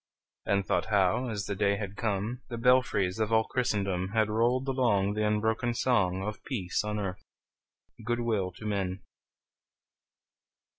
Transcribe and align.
And 0.47 0.65
thought 0.65 0.85
how, 0.87 1.29
as 1.29 1.45
the 1.45 1.53
day 1.55 1.75
had 1.77 1.95
come, 1.95 2.41
The 2.49 2.57
belfries 2.57 3.19
of 3.19 3.31
all 3.31 3.43
Christendom 3.43 4.13
Had 4.13 4.31
rolled 4.31 4.67
along 4.67 5.13
The 5.13 5.27
unbroken 5.27 5.75
song 5.75 6.23
Of 6.23 6.43
peace 6.43 6.83
on 6.83 6.97
earth, 6.97 7.21
good 8.03 8.21
will 8.21 8.51
to 8.53 8.65
men! 8.65 9.03